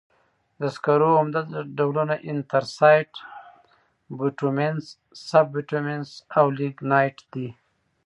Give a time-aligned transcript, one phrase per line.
[0.61, 1.41] د سکرو عمده
[1.77, 3.13] ډولونه انترسایت،
[4.17, 4.85] بټومینس،
[5.27, 7.47] سب بټومینس او لېګنایټ دي.